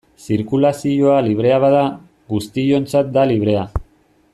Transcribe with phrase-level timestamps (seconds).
[0.27, 1.83] Zirkulazioa librea bada,
[2.35, 3.69] guztiontzat da librea.